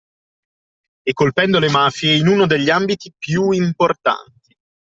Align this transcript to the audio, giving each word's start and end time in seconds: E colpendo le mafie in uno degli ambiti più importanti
E 1.05 1.13
colpendo 1.13 1.59
le 1.59 1.69
mafie 1.69 2.15
in 2.15 2.25
uno 2.25 2.47
degli 2.47 2.71
ambiti 2.71 3.13
più 3.15 3.51
importanti 3.51 4.57